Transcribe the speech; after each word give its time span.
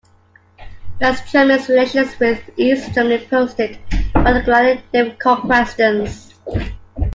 West 0.99 1.31
Germany's 1.31 1.69
relations 1.69 2.19
with 2.19 2.41
East 2.57 2.91
Germany 2.95 3.23
posed 3.27 3.55
particularly 3.57 4.81
difficult 4.91 5.41
questions. 5.41 6.33